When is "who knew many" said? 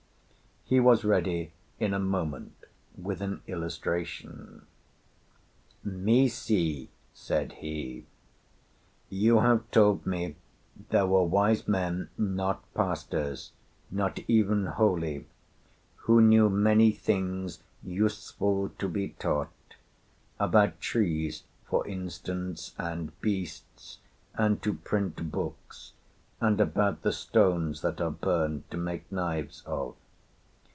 16.05-16.91